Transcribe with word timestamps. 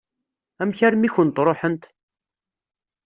Amek 0.61 0.79
armi 0.87 1.05
i 1.07 1.11
kent-ṛuḥent? 1.15 1.83